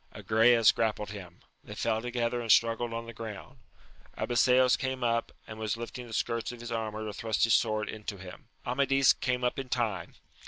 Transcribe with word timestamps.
Agrayes 0.15 0.73
grappled 0.73 1.11
him; 1.11 1.41
they 1.63 1.75
fell 1.75 2.01
together 2.01 2.41
and 2.41 2.51
struggled 2.51 2.91
on 2.91 3.05
the 3.05 3.13
ground. 3.13 3.59
Abiseos 4.17 4.75
came 4.75 5.03
up, 5.03 5.31
and 5.45 5.59
was 5.59 5.77
lifting 5.77 6.07
the 6.07 6.13
skirts 6.13 6.51
of 6.51 6.59
his 6.59 6.71
armour 6.71 7.05
to 7.05 7.13
thrust 7.13 7.43
his 7.43 7.53
sword 7.53 7.87
into 7.87 8.17
him. 8.17 8.47
Amadis 8.65 9.13
came 9.13 9.43
up 9.43 9.59
in 9.59 9.69
time. 9.69 10.15